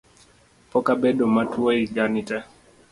Pok 0.69 0.85
abedo 0.93 1.23
matuo 1.35 1.69
yiga 1.77 2.03
ni 2.11 2.21
tee 2.27 2.43